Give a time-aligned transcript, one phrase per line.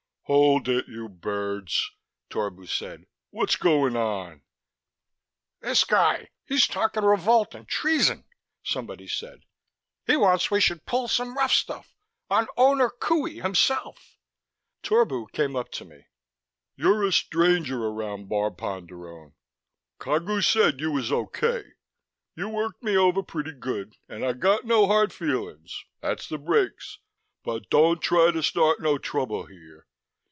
[0.25, 1.91] "Hold it, you birds,"
[2.29, 3.05] Torbu said.
[3.31, 4.43] "What's goin' on?"
[5.59, 6.29] "This guy!
[6.45, 8.23] He's talkin' revolt and treason,"
[8.63, 9.43] somebody said.
[10.07, 11.93] "He wants we should pull some rough stuff
[12.29, 14.15] on Owner Qohey hisself."
[14.83, 16.05] Torbu came up to me.
[16.77, 19.33] "You're a stranger around Bar Ponderone.
[19.99, 21.73] Cagu said you was okay.
[22.37, 23.97] You worked me over pretty good...
[24.07, 26.99] and I got no hard feelin's; that's the breaks.
[27.43, 29.87] But don't try to start no trouble here.